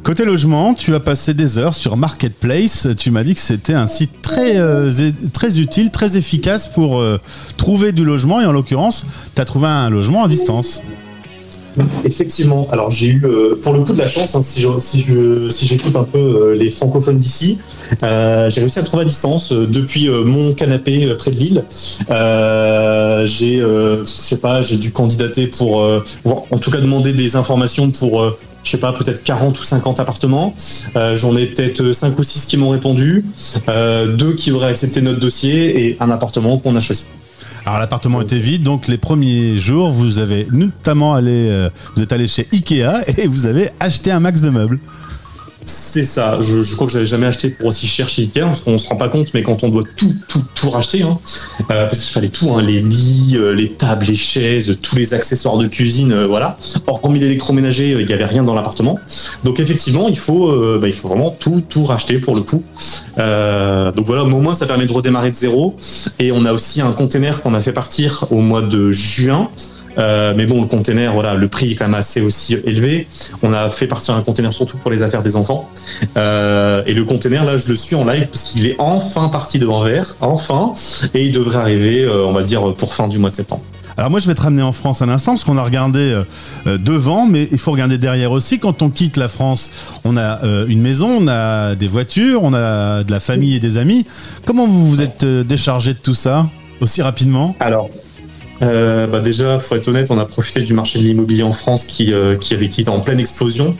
Côté 0.03 0.23
logement, 0.23 0.73
tu 0.73 0.95
as 0.95 0.99
passé 0.99 1.33
des 1.33 1.57
heures 1.57 1.75
sur 1.75 1.97
Marketplace. 1.97 2.87
Tu 2.97 3.11
m'as 3.11 3.23
dit 3.23 3.35
que 3.35 3.41
c'était 3.41 3.73
un 3.73 3.85
site 3.85 4.21
très, 4.21 4.57
euh, 4.57 4.89
utile, 5.57 5.91
très 5.91 6.17
efficace 6.17 6.67
pour 6.67 6.99
euh, 6.99 7.19
trouver 7.57 7.91
du 7.91 8.05
logement. 8.05 8.39
Et 8.41 8.45
en 8.45 8.51
l'occurrence, 8.51 9.05
tu 9.35 9.41
as 9.41 9.45
trouvé 9.45 9.67
un 9.67 9.89
logement 9.89 10.23
à 10.23 10.27
distance. 10.27 10.81
Effectivement. 12.03 12.67
Alors 12.71 12.89
j'ai 12.89 13.07
eu 13.07 13.23
euh, 13.25 13.59
pour 13.61 13.73
le 13.73 13.81
coup 13.81 13.93
de 13.93 13.99
la 13.99 14.09
chance, 14.09 14.35
hein, 14.35 14.41
si 14.41 15.05
j'écoute 15.67 15.95
un 15.95 16.03
peu 16.03 16.53
les 16.53 16.69
francophones 16.69 17.17
d'ici, 17.17 17.59
j'ai 18.01 18.61
réussi 18.61 18.79
à 18.79 18.83
trouver 18.83 19.03
à 19.03 19.05
distance 19.05 19.51
depuis 19.53 20.09
mon 20.09 20.53
canapé 20.53 21.13
près 21.17 21.31
de 21.31 21.35
Lille. 21.37 21.63
J'ai 23.25 23.59
je 23.59 24.01
sais 24.03 24.39
pas, 24.39 24.61
j'ai 24.61 24.77
dû 24.77 24.91
candidater 24.91 25.47
pour 25.47 25.77
en 26.25 26.57
tout 26.57 26.71
cas 26.71 26.81
demander 26.81 27.13
des 27.13 27.35
informations 27.35 27.91
pour 27.91 28.35
je 28.69 28.75
sais 28.75 28.79
pas, 28.79 28.93
peut-être 28.93 29.23
40 29.23 29.59
ou 29.59 29.63
50 29.63 29.99
appartements. 29.99 30.53
Euh, 30.95 31.17
J'en 31.17 31.35
ai 31.35 31.47
peut-être 31.47 31.91
5 31.91 32.19
ou 32.19 32.23
6 32.23 32.45
qui 32.45 32.55
m'ont 32.57 32.69
répondu, 32.69 33.25
euh, 33.67 34.15
deux 34.15 34.35
qui 34.35 34.51
auraient 34.51 34.69
accepté 34.69 35.01
notre 35.01 35.19
dossier 35.19 35.87
et 35.87 35.97
un 35.99 36.11
appartement 36.11 36.59
qu'on 36.59 36.75
a 36.75 36.79
choisi. 36.79 37.07
Alors 37.65 37.79
l'appartement 37.79 38.21
était 38.21 38.37
vide, 38.37 38.61
donc 38.61 38.87
les 38.87 38.99
premiers 38.99 39.57
jours, 39.57 39.89
vous 39.89 40.19
avez 40.19 40.45
notamment 40.51 41.15
allé, 41.15 41.47
euh, 41.49 41.69
vous 41.95 42.03
êtes 42.03 42.13
allé 42.13 42.27
chez 42.27 42.47
Ikea 42.53 43.01
et 43.17 43.27
vous 43.27 43.47
avez 43.47 43.71
acheté 43.79 44.11
un 44.11 44.19
max 44.19 44.41
de 44.41 44.51
meubles. 44.51 44.79
C'est 45.65 46.03
ça. 46.03 46.39
Je, 46.41 46.61
je 46.61 46.75
crois 46.75 46.87
que 46.87 46.93
j'avais 46.93 47.05
jamais 47.05 47.27
acheté 47.27 47.49
pour 47.49 47.67
aussi 47.67 47.85
cher 47.85 48.09
chez 48.09 48.23
Ikea, 48.23 48.41
parce 48.41 48.61
qu'on 48.61 48.77
se 48.77 48.87
rend 48.87 48.95
pas 48.95 49.09
compte, 49.09 49.33
mais 49.33 49.43
quand 49.43 49.63
on 49.63 49.69
doit 49.69 49.83
tout, 49.95 50.13
tout, 50.27 50.43
tout 50.55 50.69
racheter, 50.69 51.03
hein, 51.03 51.19
euh, 51.71 51.87
parce 51.87 51.99
qu'il 51.99 52.13
fallait 52.13 52.29
tout, 52.29 52.51
hein, 52.53 52.61
les 52.61 52.79
lits, 52.79 53.33
euh, 53.35 53.53
les 53.53 53.73
tables, 53.73 54.05
les 54.05 54.15
chaises, 54.15 54.77
tous 54.81 54.95
les 54.95 55.13
accessoires 55.13 55.57
de 55.57 55.67
cuisine, 55.67 56.11
euh, 56.11 56.27
voilà. 56.27 56.57
Hormis 56.87 57.19
l'électroménager, 57.19 57.91
il 57.99 58.09
y 58.09 58.13
avait 58.13 58.25
rien 58.25 58.43
dans 58.43 58.55
l'appartement. 58.55 58.99
Donc 59.43 59.59
effectivement, 59.59 60.07
il 60.07 60.17
faut, 60.17 60.51
bah, 60.79 60.87
il 60.87 60.93
faut 60.93 61.07
vraiment 61.07 61.35
tout, 61.39 61.63
tout 61.67 61.83
racheter 61.85 62.17
pour 62.19 62.35
le 62.35 62.41
coup. 62.41 62.63
Donc 63.17 64.05
voilà, 64.05 64.23
au 64.23 64.27
moins 64.27 64.53
ça 64.53 64.65
permet 64.65 64.85
de 64.85 64.93
redémarrer 64.93 65.31
de 65.31 65.35
zéro. 65.35 65.75
Et 66.19 66.31
on 66.31 66.45
a 66.45 66.53
aussi 66.53 66.81
un 66.81 66.91
container 66.91 67.41
qu'on 67.41 67.53
a 67.53 67.61
fait 67.61 67.73
partir 67.73 68.25
au 68.31 68.41
mois 68.41 68.61
de 68.61 68.91
juin. 68.91 69.49
Euh, 69.99 70.33
mais 70.35 70.45
bon, 70.45 70.61
le 70.61 70.67
container, 70.67 71.13
voilà, 71.13 71.33
le 71.33 71.47
prix 71.47 71.71
est 71.71 71.75
quand 71.75 71.85
même 71.85 71.95
assez 71.95 72.21
aussi 72.21 72.55
élevé. 72.63 73.07
On 73.43 73.53
a 73.53 73.69
fait 73.69 73.87
partir 73.87 74.15
un 74.15 74.21
container 74.21 74.53
surtout 74.53 74.77
pour 74.77 74.91
les 74.91 75.03
affaires 75.03 75.23
des 75.23 75.35
enfants. 75.35 75.69
Euh, 76.17 76.81
et 76.85 76.93
le 76.93 77.03
container, 77.03 77.43
là, 77.43 77.57
je 77.57 77.67
le 77.67 77.75
suis 77.75 77.95
en 77.95 78.05
live 78.05 78.27
parce 78.27 78.43
qu'il 78.43 78.65
est 78.67 78.75
enfin 78.79 79.27
parti 79.29 79.59
de 79.59 79.67
Anvers, 79.67 80.15
enfin, 80.21 80.73
et 81.13 81.25
il 81.25 81.31
devrait 81.31 81.59
arriver, 81.59 82.03
euh, 82.03 82.25
on 82.25 82.31
va 82.31 82.43
dire, 82.43 82.73
pour 82.75 82.93
fin 82.93 83.07
du 83.07 83.17
mois 83.17 83.29
de 83.29 83.35
septembre. 83.35 83.61
Alors 83.97 84.11
moi 84.11 84.21
je 84.21 84.27
vais 84.27 84.33
te 84.33 84.41
ramener 84.41 84.61
en 84.61 84.71
France 84.71 85.01
un 85.01 85.09
instant 85.09 85.33
parce 85.33 85.43
qu'on 85.43 85.57
a 85.57 85.63
regardé 85.63 86.23
devant, 86.65 87.25
mais 87.25 87.49
il 87.51 87.57
faut 87.57 87.71
regarder 87.71 87.97
derrière 87.97 88.31
aussi. 88.31 88.57
Quand 88.57 88.81
on 88.81 88.89
quitte 88.89 89.17
la 89.17 89.27
France, 89.27 89.69
on 90.05 90.15
a 90.15 90.39
une 90.69 90.81
maison, 90.81 91.17
on 91.19 91.27
a 91.27 91.75
des 91.75 91.89
voitures, 91.89 92.41
on 92.43 92.53
a 92.53 93.03
de 93.03 93.11
la 93.11 93.19
famille 93.19 93.55
et 93.55 93.59
des 93.59 93.75
amis. 93.75 94.05
Comment 94.45 94.67
vous 94.67 94.87
vous 94.87 95.01
êtes 95.01 95.25
déchargé 95.25 95.91
de 95.93 95.99
tout 95.99 96.13
ça 96.13 96.47
aussi 96.79 97.01
rapidement? 97.01 97.57
Alors, 97.59 97.89
euh, 98.61 99.07
bah 99.07 99.19
déjà, 99.19 99.59
faut 99.59 99.75
être 99.75 99.87
honnête, 99.87 100.11
on 100.11 100.19
a 100.19 100.25
profité 100.25 100.61
du 100.61 100.73
marché 100.73 100.99
de 100.99 101.03
l'immobilier 101.03 101.43
en 101.43 101.53
France 101.53 101.85
qui, 101.85 102.13
euh, 102.13 102.35
qui 102.35 102.53
avait 102.53 102.69
qui 102.69 102.81
était 102.81 102.89
en 102.89 102.99
pleine 102.99 103.19
explosion. 103.19 103.77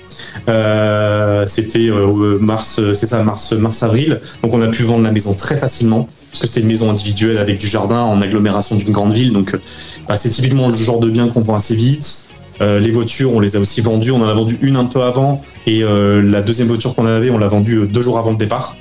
Euh, 0.48 1.46
C'était 1.48 1.90
euh, 1.90 2.38
mars, 2.40 2.80
c'est 2.94 3.08
ça, 3.08 3.24
mars, 3.24 3.54
mars 3.54 3.84
avril. 3.84 4.20
Donc 4.44 4.54
on 4.54 4.62
a 4.62 4.68
pu 4.68 4.84
vendre 4.84 5.04
la 5.04 5.12
maison 5.12 5.34
très 5.34 5.58
facilement 5.58 6.08
parce 6.32 6.42
que 6.42 6.48
c'était 6.48 6.62
une 6.62 6.68
maison 6.68 6.90
individuelle 6.90 7.38
avec 7.38 7.58
du 7.58 7.68
jardin 7.68 8.00
en 8.00 8.22
agglomération 8.22 8.76
d'une 8.76 8.92
grande 8.92 9.14
ville. 9.14 9.34
Donc 9.34 9.54
euh, 9.54 9.62
bah, 10.08 10.16
c'est 10.16 10.30
typiquement 10.30 10.70
le 10.70 10.76
genre 10.76 11.00
de 11.00 11.10
bien 11.10 11.28
qu'on 11.28 11.42
vend 11.42 11.56
assez 11.56 11.76
vite. 11.76 12.26
Euh, 12.62 12.80
les 12.80 12.92
voitures, 12.92 13.34
on 13.34 13.40
les 13.40 13.56
a 13.56 13.60
aussi 13.60 13.82
vendues. 13.82 14.12
On 14.12 14.22
en 14.22 14.28
a 14.28 14.34
vendu 14.34 14.58
une 14.62 14.76
un 14.76 14.86
peu 14.86 15.02
avant 15.02 15.42
et 15.66 15.84
euh, 15.84 16.22
la 16.22 16.42
deuxième 16.42 16.68
voiture 16.68 16.96
qu'on 16.96 17.06
avait, 17.06 17.30
on 17.30 17.38
l'a 17.38 17.48
vendue 17.48 17.80
euh, 17.80 17.86
deux 17.86 18.02
jours 18.02 18.18
avant 18.18 18.32
le 18.32 18.38
départ. 18.38 18.78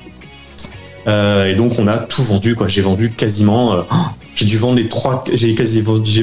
Euh, 1.07 1.47
et 1.47 1.55
donc 1.55 1.73
on 1.79 1.87
a 1.87 1.97
tout 1.97 2.23
vendu. 2.23 2.55
J'ai 2.67 2.81
vendu 2.81 3.11
quasiment. 3.11 3.83
J'ai 4.39 4.45
dû 4.45 4.57
vendre 4.57 4.77
les 4.77 4.87
trois. 4.87 5.25
J'ai 5.33 5.53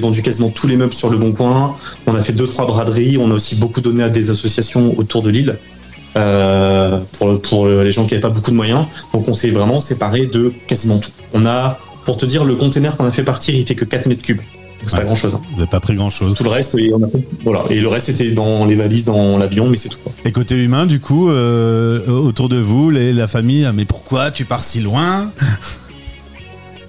vendu 0.01 0.23
quasiment 0.23 0.49
tous 0.49 0.67
les 0.67 0.77
meubles 0.79 0.95
sur 0.95 1.11
le 1.11 1.19
bon 1.19 1.33
coin. 1.33 1.77
On 2.07 2.15
a 2.15 2.23
fait 2.23 2.33
deux 2.33 2.47
trois 2.47 2.67
braderies. 2.67 3.19
On 3.19 3.31
a 3.31 3.35
aussi 3.35 3.57
beaucoup 3.57 3.83
donné 3.83 4.03
à 4.03 4.09
des 4.09 4.31
associations 4.31 4.95
autour 4.99 5.23
de 5.23 5.29
l'île. 5.31 5.59
Euh, 6.17 6.99
pour, 7.19 7.41
pour 7.43 7.67
les 7.69 7.93
gens 7.93 8.07
qui 8.07 8.15
n'avaient 8.15 8.23
pas 8.23 8.31
beaucoup 8.31 8.51
de 8.51 8.57
moyens. 8.57 8.87
Donc 9.13 9.29
on 9.29 9.35
s'est 9.35 9.51
vraiment 9.51 9.81
séparé 9.81 10.27
de 10.27 10.51
quasiment 10.67 10.99
tout. 10.99 11.11
On 11.35 11.45
a, 11.45 11.79
pour 12.07 12.17
te 12.17 12.25
dire, 12.25 12.45
le 12.45 12.57
container 12.57 12.97
qu'on 12.97 13.05
a 13.05 13.11
fait 13.11 13.23
partir, 13.23 13.55
il 13.55 13.67
fait 13.67 13.75
que 13.75 13.85
4 13.85 14.07
mètres 14.07 14.23
cubes. 14.23 14.39
Donc 14.39 14.47
c'est 14.87 14.95
Ouais. 14.95 15.01
pas 15.01 15.05
grand 15.07 15.15
chose. 15.15 15.35
Vous 15.51 15.57
n'avez 15.59 15.69
pas 15.69 15.81
pris 15.81 15.95
grand-chose. 15.95 16.33
Tout 16.35 16.45
le 16.45 16.49
reste, 16.51 16.75
et, 16.79 16.91
on 16.95 17.03
a 17.03 17.09
voilà. 17.45 17.65
et 17.71 17.81
le 17.81 17.89
reste 17.89 18.09
était 18.09 18.33
dans 18.33 18.65
les 18.65 18.77
valises, 18.77 19.05
dans 19.05 19.37
l'avion, 19.37 19.69
mais 19.69 19.77
c'est 19.77 19.89
tout. 19.91 19.99
quoi. 20.03 20.13
Et 20.25 20.33
côté 20.33 20.55
humain, 20.55 20.87
du 20.87 21.01
coup, 21.01 21.29
euh, 21.29 22.07
autour 22.09 22.49
de 22.49 22.57
vous, 22.57 22.89
les- 22.91 23.13
la 23.13 23.27
famille, 23.27 23.65
ah, 23.67 23.73
mais 23.75 23.85
pourquoi 23.85 24.31
tu 24.31 24.45
pars 24.47 24.61
si 24.61 24.81
loin? 24.81 25.31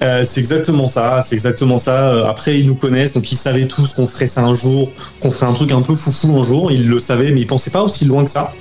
Euh, 0.01 0.23
c'est 0.25 0.39
exactement 0.39 0.87
ça, 0.87 1.21
c'est 1.25 1.35
exactement 1.35 1.77
ça. 1.77 2.09
Euh, 2.09 2.25
Après, 2.25 2.59
ils 2.59 2.67
nous 2.67 2.75
connaissent, 2.75 3.13
donc 3.13 3.31
ils 3.31 3.35
savaient 3.35 3.65
tous 3.65 3.93
qu'on 3.93 4.07
ferait 4.07 4.27
ça 4.27 4.41
un 4.41 4.53
jour, 4.53 4.91
qu'on 5.21 5.31
ferait 5.31 5.47
un 5.47 5.53
truc 5.53 5.71
un 5.71 5.81
peu 5.81 5.95
foufou 5.95 6.37
un 6.37 6.43
jour. 6.43 6.71
Ils 6.71 6.87
le 6.87 6.99
savaient, 6.99 7.31
mais 7.31 7.41
ils 7.41 7.47
pensaient 7.47 7.71
pas 7.71 7.81
aussi 7.81 8.05
loin 8.05 8.23
que 8.23 8.29
ça. 8.29 8.53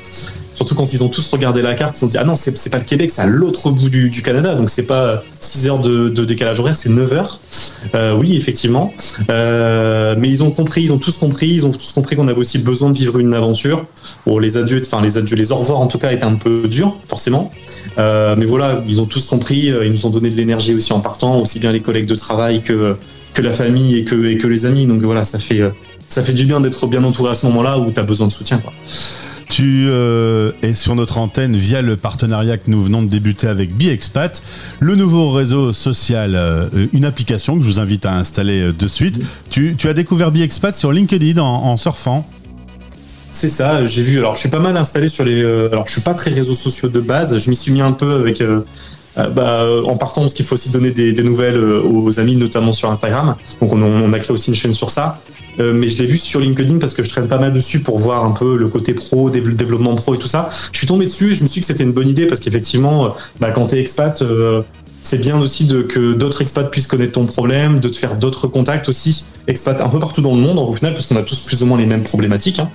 Surtout 0.56 0.74
quand 0.74 0.92
ils 0.92 1.04
ont 1.04 1.08
tous 1.08 1.30
regardé 1.32 1.62
la 1.62 1.74
carte, 1.74 1.94
ils 1.94 1.98
se 1.98 2.00
sont 2.00 2.06
dit 2.08 2.18
ah 2.18 2.24
non, 2.24 2.34
c'est 2.34 2.70
pas 2.70 2.78
le 2.78 2.84
Québec, 2.84 3.12
c'est 3.12 3.22
à 3.22 3.26
l'autre 3.26 3.70
bout 3.70 3.88
du, 3.88 4.10
Canada, 4.22 4.56
donc 4.56 4.68
c'est 4.68 4.86
pas 4.86 5.22
6 5.40 5.68
heures 5.68 5.78
de, 5.78 6.24
décalage 6.24 6.58
horaire, 6.58 6.76
c'est 6.76 6.88
9 6.88 7.12
heures. 7.12 7.40
Euh, 7.94 8.16
oui, 8.16 8.36
effectivement. 8.36 8.92
Euh, 9.30 10.16
mais 10.18 10.28
ils 10.28 10.42
ont 10.42 10.50
compris, 10.50 10.82
ils 10.82 10.92
ont 10.92 10.98
tous 10.98 11.16
compris, 11.16 11.48
ils 11.48 11.66
ont 11.66 11.70
tous 11.70 11.92
compris 11.92 12.16
qu'on 12.16 12.26
avait 12.26 12.38
aussi 12.38 12.58
besoin 12.58 12.90
de 12.90 12.98
vivre 12.98 13.18
une 13.18 13.34
aventure. 13.34 13.84
Bon, 14.26 14.38
les 14.38 14.56
adieux, 14.56 14.82
enfin 14.84 15.02
les 15.02 15.18
adieux, 15.18 15.36
les 15.36 15.52
au 15.52 15.56
revoir 15.56 15.80
en 15.80 15.86
tout 15.86 15.98
cas 15.98 16.10
étaient 16.10 16.24
un 16.24 16.34
peu 16.34 16.66
durs, 16.66 16.96
forcément. 17.08 17.52
Euh, 17.98 18.34
mais 18.36 18.44
voilà, 18.44 18.82
ils 18.88 19.00
ont 19.00 19.06
tous 19.06 19.26
compris, 19.26 19.70
euh, 19.70 19.84
ils 19.84 19.92
nous 19.92 20.06
ont 20.06 20.10
donné 20.10 20.30
de 20.30 20.36
l'énergie 20.36 20.74
aussi 20.74 20.92
en 20.92 21.00
partant, 21.00 21.40
aussi 21.40 21.58
bien 21.58 21.72
les 21.72 21.80
collègues 21.80 22.06
de 22.06 22.14
travail 22.14 22.62
que, 22.62 22.96
que 23.34 23.42
la 23.42 23.52
famille 23.52 23.96
et 23.96 24.04
que, 24.04 24.14
les 24.14 24.64
amis. 24.64 24.86
Donc 24.86 25.02
voilà, 25.02 25.24
ça 25.24 25.38
fait, 25.38 25.60
euh, 25.60 25.70
ça 26.08 26.22
fait 26.22 26.32
du 26.32 26.44
bien 26.44 26.60
d'être 26.60 26.86
bien 26.86 27.04
entouré 27.04 27.30
à 27.30 27.34
ce 27.34 27.46
moment-là 27.46 27.78
où 27.78 27.90
tu 27.90 28.00
as 28.00 28.02
besoin 28.02 28.26
de 28.26 28.32
soutien. 28.32 28.60
Tu 29.48 29.86
euh, 29.88 30.52
es 30.62 30.74
sur 30.74 30.94
notre 30.96 31.18
antenne 31.18 31.56
via 31.56 31.80
le 31.80 31.96
partenariat 31.96 32.58
que 32.58 32.70
nous 32.70 32.82
venons 32.82 33.02
de 33.02 33.08
débuter 33.08 33.46
avec 33.46 33.74
BiExpat, 33.74 34.42
le 34.80 34.96
nouveau 34.96 35.30
réseau 35.30 35.72
social, 35.72 36.34
euh, 36.34 36.68
une 36.92 37.04
application 37.04 37.56
que 37.56 37.62
je 37.62 37.68
vous 37.68 37.78
invite 37.78 38.06
à 38.06 38.14
installer 38.14 38.60
euh, 38.60 38.72
de 38.72 38.86
suite. 38.88 39.20
Tu, 39.50 39.76
as 39.84 39.92
découvert 39.92 40.32
BiExpat 40.32 40.74
sur 40.74 40.90
LinkedIn 40.92 41.40
en, 41.40 41.76
surfant. 41.76 42.28
C'est 43.30 43.48
ça, 43.48 43.86
j'ai 43.86 44.02
vu. 44.02 44.18
Alors, 44.18 44.34
je 44.34 44.40
suis 44.40 44.48
pas 44.48 44.58
mal 44.58 44.76
installé 44.76 45.08
sur 45.08 45.24
les. 45.24 45.40
alors, 45.40 45.86
je 45.86 45.92
suis 45.92 46.02
pas 46.02 46.14
très 46.14 46.32
réseaux 46.32 46.54
sociaux 46.54 46.88
de 46.88 47.00
base. 47.00 47.38
Je 47.38 47.50
m'y 47.50 47.56
suis 47.56 47.72
mis 47.72 47.82
un 47.82 47.92
peu 47.92 48.16
avec. 48.16 48.42
bah, 49.14 49.66
en 49.84 49.96
partant, 49.96 50.22
parce 50.22 50.34
qu'il 50.34 50.44
faut 50.44 50.54
aussi 50.54 50.70
donner 50.70 50.90
des, 50.90 51.22
nouvelles 51.22 51.58
aux 51.58 52.18
amis, 52.18 52.36
notamment 52.36 52.72
sur 52.72 52.90
Instagram. 52.90 53.36
Donc, 53.60 53.72
on, 53.72 53.82
on 53.82 54.12
a 54.12 54.18
créé 54.18 54.32
aussi 54.32 54.50
une 54.50 54.56
chaîne 54.56 54.72
sur 54.72 54.90
ça. 54.90 55.20
Euh, 55.58 55.72
mais 55.74 55.88
je 55.88 55.98
l'ai 56.02 56.06
vu 56.06 56.18
sur 56.18 56.40
LinkedIn 56.40 56.78
parce 56.78 56.92
que 56.94 57.02
je 57.02 57.08
traîne 57.08 57.28
pas 57.28 57.38
mal 57.38 57.52
dessus 57.52 57.80
pour 57.80 57.98
voir 57.98 58.24
un 58.24 58.32
peu 58.32 58.56
le 58.56 58.68
côté 58.68 58.92
pro, 58.94 59.30
dé- 59.30 59.40
développement 59.40 59.94
pro 59.94 60.14
et 60.14 60.18
tout 60.18 60.28
ça. 60.28 60.48
Je 60.72 60.78
suis 60.78 60.86
tombé 60.86 61.06
dessus 61.06 61.32
et 61.32 61.34
je 61.34 61.42
me 61.42 61.46
suis 61.48 61.60
dit 61.60 61.60
que 61.60 61.66
c'était 61.66 61.84
une 61.84 61.92
bonne 61.92 62.08
idée 62.08 62.26
parce 62.26 62.40
qu'effectivement, 62.40 63.06
euh, 63.06 63.08
bah, 63.40 63.50
quand 63.52 63.66
t'es 63.66 63.80
expat, 63.80 64.20
euh, 64.22 64.62
c'est 65.02 65.20
bien 65.20 65.40
aussi 65.40 65.66
de, 65.66 65.82
que 65.82 66.14
d'autres 66.14 66.42
expats 66.42 66.68
puissent 66.70 66.88
connaître 66.88 67.12
ton 67.12 67.26
problème, 67.26 67.78
de 67.78 67.88
te 67.88 67.96
faire 67.96 68.16
d'autres 68.16 68.48
contacts 68.48 68.88
aussi, 68.88 69.26
expats 69.46 69.80
un 69.80 69.88
peu 69.88 70.00
partout 70.00 70.20
dans 70.20 70.34
le 70.34 70.40
monde 70.40 70.58
au 70.58 70.72
final, 70.72 70.94
parce 70.94 71.06
qu'on 71.06 71.16
a 71.16 71.22
tous 71.22 71.40
plus 71.40 71.62
ou 71.62 71.66
moins 71.66 71.78
les 71.78 71.86
mêmes 71.86 72.02
problématiques. 72.02 72.58
hein. 72.58 72.68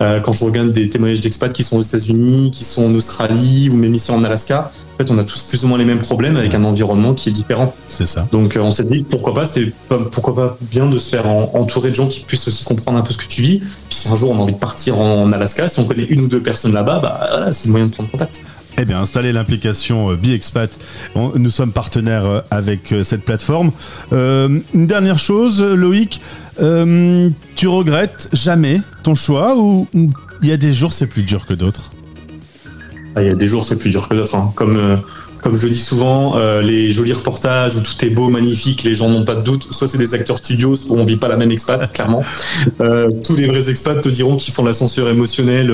Euh, 0.00 0.20
quand 0.20 0.32
je 0.32 0.42
regarde 0.44 0.72
des 0.72 0.88
témoignages 0.88 1.20
d'expats 1.20 1.52
qui 1.52 1.62
sont 1.62 1.76
aux 1.78 1.82
États-Unis, 1.82 2.50
qui 2.50 2.64
sont 2.64 2.86
en 2.86 2.94
Australie 2.94 3.68
ou 3.70 3.76
même 3.76 3.94
ici 3.94 4.10
en 4.10 4.24
Alaska, 4.24 4.72
en 4.98 5.04
fait, 5.04 5.10
on 5.10 5.18
a 5.18 5.24
tous 5.24 5.42
plus 5.42 5.62
ou 5.62 5.68
moins 5.68 5.76
les 5.76 5.84
mêmes 5.84 5.98
problèmes 5.98 6.38
avec 6.38 6.54
un 6.54 6.64
environnement 6.64 7.12
qui 7.12 7.28
est 7.28 7.32
différent. 7.32 7.74
C'est 7.86 8.06
ça. 8.06 8.26
Donc, 8.32 8.56
euh, 8.56 8.60
on 8.60 8.70
s'est 8.70 8.82
dit 8.84 9.04
pourquoi 9.08 9.34
pas, 9.34 9.44
pas- 9.90 9.98
pourquoi 10.10 10.34
pas 10.34 10.58
bien 10.70 10.86
de 10.86 10.98
se 10.98 11.10
faire 11.10 11.26
en- 11.28 11.50
entourer 11.54 11.90
de 11.90 11.94
gens 11.94 12.06
qui 12.06 12.20
puissent 12.20 12.48
aussi 12.48 12.64
comprendre 12.64 12.96
un 12.98 13.02
peu 13.02 13.12
ce 13.12 13.18
que 13.18 13.26
tu 13.26 13.42
vis. 13.42 13.58
Puis 13.58 13.68
si 13.90 14.08
un 14.08 14.16
jour 14.16 14.30
on 14.30 14.36
a 14.38 14.42
envie 14.42 14.54
de 14.54 14.58
partir 14.58 14.98
en 14.98 15.30
Alaska, 15.32 15.68
si 15.68 15.80
on 15.80 15.84
connaît 15.84 16.04
une 16.04 16.20
ou 16.22 16.28
deux 16.28 16.40
personnes 16.42 16.72
là-bas, 16.72 17.00
bah 17.00 17.26
voilà, 17.30 17.52
c'est 17.52 17.66
le 17.66 17.72
moyen 17.72 17.86
de 17.88 17.92
prendre 17.92 18.10
contact. 18.10 18.40
Eh 18.78 18.84
bien, 18.86 19.00
installez 19.00 19.32
l'application 19.32 20.10
euh, 20.10 20.16
BiExpat. 20.16 20.78
Nous 21.34 21.50
sommes 21.50 21.72
partenaires 21.72 22.24
euh, 22.24 22.40
avec 22.50 22.94
cette 23.02 23.24
plateforme. 23.24 23.72
Euh, 24.14 24.60
une 24.72 24.86
dernière 24.86 25.18
chose, 25.18 25.62
Loïc, 25.62 26.22
euh, 26.62 27.28
tu 27.54 27.68
regrettes 27.68 28.28
jamais 28.32 28.80
ton 29.02 29.14
choix 29.14 29.56
ou 29.58 29.86
il 29.92 30.48
y 30.48 30.52
a 30.52 30.56
des 30.56 30.72
jours 30.72 30.92
c'est 30.94 31.06
plus 31.06 31.22
dur 31.22 31.44
que 31.46 31.52
d'autres? 31.54 31.90
Il 33.18 33.24
y 33.24 33.28
a 33.30 33.34
des 33.34 33.46
jours, 33.48 33.64
c'est 33.64 33.76
plus 33.76 33.90
dur 33.90 34.08
que 34.08 34.14
d'autres. 34.14 34.34
hein. 34.34 34.52
Comme, 34.54 34.76
euh, 34.76 34.96
comme 35.42 35.56
je 35.56 35.68
dis 35.68 35.78
souvent, 35.78 36.36
euh, 36.36 36.60
les 36.60 36.92
jolis 36.92 37.12
reportages 37.12 37.76
où 37.76 37.80
tout 37.80 38.04
est 38.04 38.10
beau, 38.10 38.28
magnifique, 38.28 38.82
les 38.82 38.94
gens 38.94 39.08
n'ont 39.08 39.24
pas 39.24 39.34
de 39.36 39.42
doute. 39.42 39.66
Soit 39.70 39.86
c'est 39.88 39.98
des 39.98 40.14
acteurs 40.14 40.38
studios, 40.38 40.76
soit 40.76 40.96
on 40.96 41.04
vit 41.04 41.16
pas 41.16 41.28
la 41.28 41.36
même 41.36 41.50
expat, 41.50 41.92
clairement. 41.94 42.22
Euh, 42.80 43.08
tous 43.22 43.36
les 43.36 43.46
vrais 43.46 43.70
expats 43.70 44.00
te 44.02 44.08
diront 44.08 44.36
qu'ils 44.36 44.52
font 44.52 44.64
l'ascenseur 44.64 45.08
émotionnel 45.08 45.70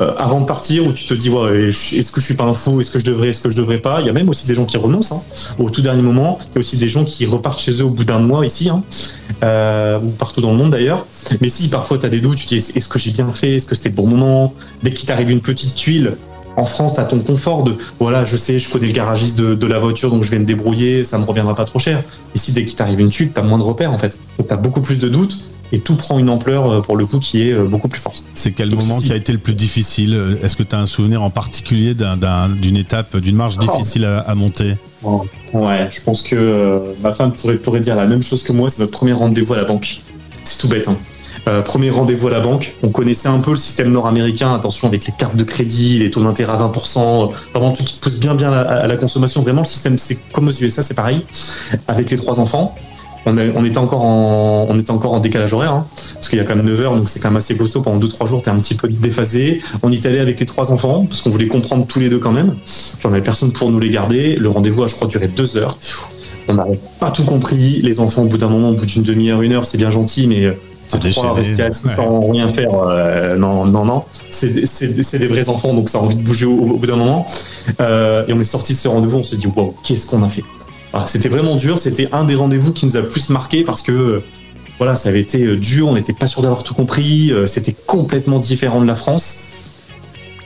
euh, 0.00 0.12
avant 0.18 0.40
de 0.40 0.46
partir, 0.46 0.86
où 0.86 0.92
tu 0.92 1.06
te 1.06 1.14
dis, 1.14 1.28
est-ce 1.28 2.12
que 2.12 2.20
je 2.20 2.26
suis 2.26 2.34
pas 2.34 2.44
un 2.44 2.54
fou? 2.54 2.80
Est-ce 2.80 2.92
que 2.92 3.00
je 3.00 3.04
devrais 3.06 3.30
Est-ce 3.30 3.42
que 3.42 3.50
je 3.50 3.56
devrais 3.56 3.78
pas? 3.78 4.00
Il 4.00 4.06
y 4.06 4.10
a 4.10 4.12
même 4.12 4.28
aussi 4.28 4.46
des 4.46 4.54
gens 4.54 4.64
qui 4.64 4.76
renoncent 4.76 5.12
hein, 5.12 5.22
au 5.58 5.70
tout 5.70 5.82
dernier 5.82 6.02
moment. 6.02 6.38
Il 6.50 6.54
y 6.54 6.58
a 6.58 6.60
aussi 6.60 6.76
des 6.76 6.88
gens 6.88 7.04
qui 7.04 7.26
repartent 7.26 7.60
chez 7.60 7.72
eux 7.80 7.84
au 7.84 7.90
bout 7.90 8.04
d'un 8.04 8.20
mois 8.20 8.46
ici, 8.46 8.68
hein, 8.68 8.84
ou 10.04 10.08
partout 10.10 10.40
dans 10.40 10.52
le 10.52 10.56
monde 10.56 10.70
d'ailleurs. 10.70 11.06
Mais 11.40 11.48
si 11.48 11.68
parfois 11.68 11.98
tu 11.98 12.06
as 12.06 12.10
des 12.10 12.20
doutes, 12.20 12.36
tu 12.38 12.44
te 12.44 12.50
dis, 12.50 12.72
est-ce 12.76 12.88
que 12.88 12.98
j'ai 13.00 13.10
bien 13.10 13.32
fait? 13.32 13.56
Est-ce 13.56 13.66
que 13.66 13.74
c'était 13.74 13.88
le 13.88 13.96
bon 13.96 14.06
moment? 14.06 14.54
Dès 14.84 14.92
qu'il 14.92 15.08
t'arrive 15.08 15.30
une 15.30 15.40
petite 15.40 15.74
tuile, 15.74 16.16
en 16.58 16.64
France, 16.64 16.94
tu 16.94 17.00
as 17.00 17.04
ton 17.04 17.20
confort 17.20 17.62
de 17.62 17.76
voilà, 18.00 18.24
je 18.24 18.36
sais, 18.36 18.58
je 18.58 18.68
connais 18.70 18.88
le 18.88 18.92
garagiste 18.92 19.38
de, 19.38 19.54
de 19.54 19.66
la 19.66 19.78
voiture, 19.78 20.10
donc 20.10 20.24
je 20.24 20.30
vais 20.30 20.38
me 20.38 20.44
débrouiller, 20.44 21.04
ça 21.04 21.16
me 21.18 21.24
reviendra 21.24 21.54
pas 21.54 21.64
trop 21.64 21.78
cher. 21.78 22.02
Ici, 22.34 22.52
dès 22.52 22.64
qu'il 22.64 22.74
t'arrive 22.76 23.00
une 23.00 23.12
chute, 23.12 23.32
tu 23.34 23.40
as 23.40 23.42
moins 23.44 23.58
de 23.58 23.62
repères 23.62 23.92
en 23.92 23.98
fait. 23.98 24.18
Donc 24.38 24.48
tu 24.48 24.52
as 24.54 24.56
beaucoup 24.56 24.80
plus 24.82 24.98
de 24.98 25.08
doutes. 25.08 25.36
et 25.70 25.80
tout 25.80 25.96
prend 25.96 26.18
une 26.18 26.30
ampleur 26.30 26.70
euh, 26.70 26.80
pour 26.80 26.96
le 26.96 27.04
coup 27.04 27.18
qui 27.20 27.42
est 27.46 27.52
euh, 27.52 27.64
beaucoup 27.64 27.88
plus 27.88 28.00
forte. 28.00 28.22
C'est 28.34 28.52
quel 28.52 28.70
Donc, 28.70 28.80
moment 28.80 28.98
si- 29.00 29.08
qui 29.08 29.12
a 29.12 29.16
été 29.16 29.32
le 29.32 29.38
plus 29.38 29.52
difficile 29.54 30.14
Euh, 30.14 30.36
Est-ce 30.42 30.56
que 30.56 30.62
tu 30.62 30.74
as 30.74 30.78
un 30.80 30.86
souvenir 30.86 31.22
en 31.22 31.28
particulier 31.30 31.92
d'un- 31.94 32.16
d'un- 32.16 32.48
d'une 32.48 32.78
étape, 32.78 33.16
d'une 33.18 33.36
marche 33.36 33.56
Oh. 33.60 33.66
difficile 33.76 34.06
à, 34.06 34.20
à 34.20 34.34
monter? 34.34 34.76
Ouais, 35.52 35.88
je 35.92 36.00
pense 36.02 36.22
que 36.22 36.34
euh, 36.36 36.78
ma 37.02 37.12
femme 37.12 37.32
pourrait, 37.32 37.56
pourrait 37.56 37.80
dire 37.80 37.96
la 37.96 38.06
même 38.06 38.22
chose 38.22 38.42
que 38.42 38.52
moi, 38.52 38.70
c'est 38.70 38.80
notre 38.80 38.92
premier 38.92 39.12
rendez-vous 39.12 39.54
à 39.54 39.58
la 39.58 39.64
banque. 39.64 40.00
C'est 40.44 40.58
tout 40.62 40.68
bête. 40.68 40.88
Hein. 40.88 40.96
Euh, 41.48 41.62
premier 41.62 41.88
rendez-vous 41.88 42.28
à 42.28 42.30
la 42.30 42.40
banque, 42.40 42.74
on 42.82 42.90
connaissait 42.90 43.28
un 43.28 43.40
peu 43.40 43.52
le 43.52 43.56
système 43.56 43.90
nord-américain, 43.90 44.54
attention 44.54 44.86
avec 44.86 45.06
les 45.06 45.14
cartes 45.16 45.34
de 45.34 45.44
crédit, 45.44 45.98
les 45.98 46.10
taux 46.10 46.22
d'intérêt 46.22 46.52
à 46.52 46.56
20%, 46.56 46.98
euh, 46.98 47.26
vraiment 47.54 47.72
tout 47.72 47.84
qui 47.84 47.98
pousse 48.00 48.18
bien 48.18 48.34
bien 48.34 48.52
à, 48.52 48.86
la 48.86 48.96
consommation. 48.98 49.40
Vraiment, 49.40 49.62
le 49.62 49.66
système, 49.66 49.96
c'est 49.96 50.18
comme 50.32 50.48
aux 50.48 50.52
USA, 50.52 50.82
c'est 50.82 50.92
pareil. 50.92 51.24
Avec 51.86 52.10
les 52.10 52.18
trois 52.18 52.38
enfants, 52.38 52.74
on, 53.24 53.64
était 53.64 53.78
encore 53.78 54.04
en, 54.04 55.20
décalage 55.20 55.54
horaire, 55.54 55.72
hein, 55.72 55.86
parce 56.14 56.28
qu'il 56.28 56.38
y 56.38 56.42
a 56.42 56.44
quand 56.44 56.54
même 56.54 56.66
9 56.66 56.80
heures, 56.82 56.96
donc 56.96 57.08
c'est 57.08 57.20
quand 57.20 57.28
même 57.28 57.38
assez 57.38 57.56
costaud. 57.56 57.80
Pendant 57.80 58.06
2-3 58.06 58.28
jours, 58.28 58.42
t'es 58.42 58.50
un 58.50 58.58
petit 58.58 58.74
peu 58.74 58.88
déphasé. 58.88 59.62
On 59.82 59.90
y 59.90 59.96
est 59.96 60.06
allé 60.06 60.18
avec 60.18 60.38
les 60.40 60.46
trois 60.46 60.70
enfants, 60.70 61.06
parce 61.06 61.22
qu'on 61.22 61.30
voulait 61.30 61.48
comprendre 61.48 61.86
tous 61.86 62.00
les 62.00 62.10
deux 62.10 62.18
quand 62.18 62.32
même. 62.32 62.56
J'en 63.02 63.10
avais 63.10 63.22
personne 63.22 63.52
pour 63.52 63.70
nous 63.70 63.80
les 63.80 63.90
garder. 63.90 64.36
Le 64.36 64.50
rendez-vous 64.50 64.82
a, 64.82 64.86
je 64.86 64.94
crois, 64.94 65.08
duré 65.08 65.28
2 65.28 65.56
heures. 65.56 65.78
On 66.48 66.54
n'avait 66.54 66.80
pas 67.00 67.10
tout 67.10 67.24
compris. 67.24 67.80
Les 67.82 68.00
enfants, 68.00 68.22
au 68.22 68.26
bout 68.26 68.38
d'un 68.38 68.48
moment, 68.48 68.70
au 68.70 68.74
bout 68.74 68.86
d'une 68.86 69.02
demi-heure, 69.02 69.42
une 69.42 69.52
heure, 69.52 69.66
c'est 69.66 69.78
bien 69.78 69.90
gentil, 69.90 70.26
mais 70.26 70.44
euh, 70.46 70.52
C'est 70.88 71.10
trois, 71.10 71.34
rester 71.34 71.62
assis 71.62 71.86
Ouais. 71.86 71.94
sans 71.96 72.30
rien 72.30 72.48
faire, 72.48 72.70
euh, 72.74 73.36
non, 73.36 73.64
non, 73.66 73.84
non. 73.84 74.02
C'est 74.30 74.48
des- 75.18 75.28
vrais 75.28 75.48
enfants, 75.48 75.74
donc 75.74 75.88
ça 75.88 75.98
a 75.98 76.00
envie 76.02 76.16
de 76.16 76.22
bouger 76.22 76.46
au, 76.46 76.52
au 76.58 76.76
bout 76.76 76.86
d'un 76.86 76.96
moment. 76.96 77.26
Euh, 77.80 78.24
et 78.26 78.32
on 78.32 78.40
est 78.40 78.44
sorti 78.44 78.72
de 78.72 78.78
ce 78.78 78.88
rendez-vous, 78.88 79.18
on 79.18 79.22
se 79.22 79.36
dit, 79.36 79.46
wow, 79.46 79.74
qu'est-ce 79.84 80.06
qu'on 80.06 80.22
a 80.22 80.28
fait? 80.28 80.42
Voilà, 80.92 81.06
C'était 81.06 81.28
vraiment 81.28 81.56
dur. 81.56 81.78
C'était 81.78 82.08
un 82.12 82.24
des 82.24 82.34
rendez-vous 82.34 82.72
qui 82.72 82.86
nous 82.86 82.96
a 82.96 83.00
le 83.00 83.08
plus 83.08 83.28
marqué 83.30 83.62
parce 83.64 83.82
que 83.82 83.92
euh, 83.92 84.24
voilà, 84.78 84.96
ça 84.96 85.10
avait 85.10 85.20
été 85.20 85.56
dur. 85.56 85.88
On 85.88 85.94
n'était 85.94 86.12
pas 86.14 86.26
sûr 86.26 86.40
d'avoir 86.40 86.62
tout 86.62 86.72
compris. 86.74 87.32
C'était 87.46 87.74
complètement 87.86 88.38
différent 88.38 88.80
de 88.80 88.86
la 88.86 88.94
France. 88.94 89.48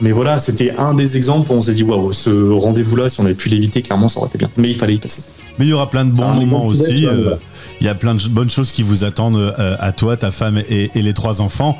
Mais 0.01 0.11
voilà, 0.11 0.41
c'était 0.41 0.73
un 0.77 0.95
des 0.95 1.17
exemples 1.17 1.53
où 1.53 1.55
on 1.55 1.61
s'est 1.61 1.75
dit, 1.75 1.85
waouh, 1.85 2.13
ce 2.13 2.51
rendez-vous-là, 2.51 3.09
si 3.09 3.21
on 3.21 3.25
avait 3.25 3.35
pu 3.35 3.49
l'éviter, 3.51 3.83
clairement, 3.83 4.09
ça 4.09 4.19
aurait 4.19 4.29
été 4.31 4.39
bien. 4.39 4.51
Mais 4.57 4.69
il 4.71 4.75
fallait 4.75 4.95
y 4.95 4.99
passer. 4.99 5.23
Mais 5.59 5.67
il 5.67 5.69
y 5.69 5.73
aura 5.73 5.91
plein 5.91 6.05
de 6.05 6.13
bons 6.13 6.33
moments 6.35 6.65
aussi. 6.65 7.07
euh. 7.07 7.35
Il 7.81 7.87
y 7.87 7.89
a 7.89 7.95
plein 7.95 8.15
de 8.15 8.23
bonnes 8.29 8.51
choses 8.51 8.73
qui 8.73 8.83
vous 8.83 9.05
attendent 9.05 9.37
euh, 9.37 9.77
à 9.81 9.93
toi, 9.93 10.17
ta 10.17 10.31
femme 10.31 10.63
et, 10.69 10.91
et 10.95 11.03
les 11.03 11.13
trois 11.15 11.41
enfants. 11.41 11.79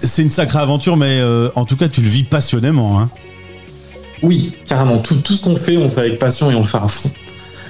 C'est 0.00 0.22
une 0.22 0.30
sacrée 0.30 0.58
aventure, 0.58 0.96
mais 0.96 1.20
euh, 1.20 1.48
en 1.54 1.64
tout 1.64 1.76
cas, 1.76 1.88
tu 1.88 2.00
le 2.00 2.08
vis 2.08 2.22
passionnément. 2.24 2.98
Hein. 3.00 3.10
Oui, 4.22 4.54
carrément. 4.66 4.98
Tout, 4.98 5.16
tout 5.16 5.34
ce 5.34 5.42
qu'on 5.42 5.56
fait, 5.56 5.76
on 5.76 5.84
le 5.84 5.90
fait 5.90 6.00
avec 6.00 6.18
passion 6.18 6.50
et 6.50 6.54
on 6.54 6.60
le 6.60 6.64
fait 6.64 6.78
à 6.78 6.88
fond. 6.88 7.10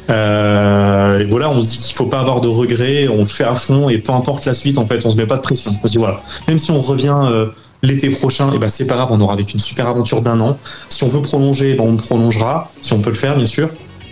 Euh, 0.09 1.19
et 1.19 1.25
voilà, 1.25 1.51
on 1.51 1.65
se 1.65 1.71
dit 1.71 1.79
qu'il 1.79 1.97
faut 1.97 2.07
pas 2.07 2.21
avoir 2.21 2.41
de 2.41 2.47
regrets, 2.49 3.09
on 3.09 3.23
le 3.23 3.27
fait 3.27 3.45
à 3.45 3.57
fond 3.57 3.89
et 3.89 3.99
peu 3.99 4.13
importe 4.13 4.45
la 4.47 4.55
suite, 4.55 4.79
en 4.79 4.87
fait, 4.87 5.05
on 5.05 5.11
se 5.11 5.17
met 5.17 5.27
pas 5.27 5.37
de 5.37 5.43
pression. 5.43 5.73
On 5.83 5.87
se 5.87 5.93
dit 5.93 5.99
voilà, 5.99 6.21
même 6.47 6.61
si 6.61 6.71
on 6.71 6.81
revient 6.81 7.17
euh, 7.25 7.47
l'été 7.83 8.11
prochain, 8.11 8.53
et 8.53 8.59
ben 8.59 8.69
c'est 8.69 8.87
pas 8.87 8.95
grave, 8.95 9.09
on 9.11 9.21
aura 9.21 9.35
vécu 9.35 9.55
une 9.55 9.61
super 9.61 9.89
aventure 9.89 10.23
d'un 10.23 10.39
an. 10.41 10.57
Si 10.89 11.03
on 11.03 11.09
veut 11.09 11.23
prolonger, 11.23 11.75
ben 11.75 11.83
on 11.85 11.91
le 11.93 11.97
prolongera, 11.97 12.71
si 12.81 12.93
on 12.93 13.01
peut 13.01 13.11
le 13.11 13.17
faire, 13.17 13.37
bien 13.37 13.47
sûr. 13.47 13.69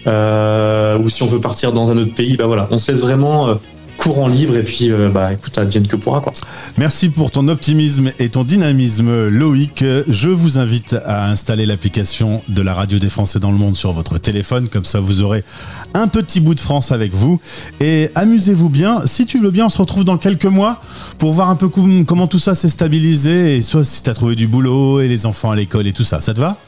Euh, 0.07 0.99
ou 0.99 1.09
si 1.09 1.23
on 1.23 1.27
veut 1.27 1.41
partir 1.41 1.73
dans 1.73 1.91
un 1.91 1.97
autre 1.97 2.15
pays, 2.15 2.37
ben 2.37 2.47
voilà, 2.47 2.69
on 2.71 2.79
se 2.79 2.93
laisse 2.93 3.01
vraiment 3.01 3.49
euh, 3.49 3.55
courant 3.97 4.27
libre 4.27 4.57
et 4.57 4.65
puis 4.65 4.91
euh, 4.91 5.09
bah 5.09 5.33
écoute, 5.33 5.57
advienne 5.57 5.87
que 5.87 5.97
pourra 5.97 6.21
quoi. 6.21 6.33
Merci 6.77 7.09
pour 7.09 7.31
ton 7.31 7.49
optimisme 7.49 8.11
et 8.19 8.29
ton 8.29 8.45
dynamisme, 8.45 9.29
Loïc. 9.29 9.83
Je 10.09 10.29
vous 10.29 10.59
invite 10.59 10.97
à 11.07 11.31
installer 11.31 11.65
l'application 11.65 12.43
de 12.49 12.61
la 12.61 12.75
radio 12.75 12.99
des 12.99 13.09
Français 13.09 13.39
dans 13.39 13.51
le 13.51 13.57
monde 13.57 13.77
sur 13.77 13.93
votre 13.93 14.19
téléphone, 14.19 14.69
comme 14.69 14.85
ça 14.85 15.01
vous 15.01 15.23
aurez 15.23 15.43
un 15.95 16.09
petit 16.09 16.41
bout 16.41 16.55
de 16.55 16.61
France 16.61 16.93
avec 16.93 17.15
vous. 17.15 17.41
Et 17.81 18.11
amusez-vous 18.15 18.69
bien. 18.69 19.07
Si 19.07 19.25
tu 19.25 19.39
veux 19.39 19.53
bien, 19.53 19.67
on 19.67 19.71
se 19.71 19.79
retrouve 19.79 20.05
dans 20.05 20.19
quelques 20.19 20.45
mois 20.45 20.81
pour 21.19 21.33
voir 21.33 21.49
un 21.49 21.57
peu 21.57 21.69
com- 21.69 22.05
comment 22.05 22.27
tout 22.27 22.41
ça 22.41 22.55
s'est 22.55 22.69
stabilisé 22.69 23.57
et 23.57 23.63
soit 23.63 23.85
si 23.85 24.03
tu 24.03 24.11
as 24.11 24.15
trouvé 24.15 24.35
du 24.35 24.49
boulot 24.49 25.01
et 25.01 25.09
les 25.09 25.25
enfants 25.25 25.51
à 25.53 25.57
l'école 25.57 25.87
et 25.87 25.93
tout 25.93 26.05
ça. 26.05 26.21
Ça 26.21 26.35
te 26.35 26.41
va? 26.41 26.59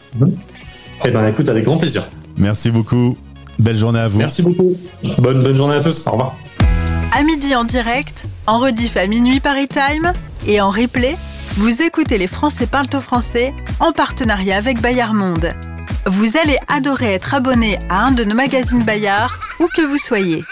Eh 1.05 1.11
ben 1.11 1.26
écoute, 1.26 1.49
avec 1.50 1.64
grand 1.64 1.76
plaisir. 1.76 2.02
Merci 2.38 2.71
beaucoup. 2.71 3.19
Belle 3.58 3.76
journée 3.76 4.00
à 4.00 4.08
vous. 4.08 4.18
Merci 4.18 4.42
beaucoup. 4.42 4.76
Bonne 5.18 5.42
bonne 5.42 5.56
journée 5.56 5.76
à 5.76 5.80
tous. 5.80 6.06
Au 6.06 6.12
revoir. 6.12 6.36
À 7.12 7.22
midi 7.22 7.54
en 7.54 7.64
direct, 7.64 8.26
en 8.46 8.58
rediff 8.58 8.96
à 8.96 9.06
minuit 9.06 9.40
Paris 9.40 9.68
Time 9.68 10.12
et 10.46 10.60
en 10.60 10.70
replay, 10.70 11.16
vous 11.56 11.82
écoutez 11.82 12.18
les 12.18 12.26
Français 12.26 12.66
parlent 12.66 12.86
au 12.92 13.00
français 13.00 13.54
en 13.80 13.92
partenariat 13.92 14.56
avec 14.56 14.80
Bayard 14.80 15.14
Monde. 15.14 15.54
Vous 16.04 16.36
allez 16.36 16.58
adorer 16.68 17.14
être 17.14 17.34
abonné 17.34 17.78
à 17.88 18.04
un 18.04 18.12
de 18.12 18.25
nos 18.25 18.34
magazines 18.34 18.84
Bayard, 18.84 19.38
où 19.58 19.66
que 19.75 19.82
vous 19.82 19.98
soyez. 19.98 20.44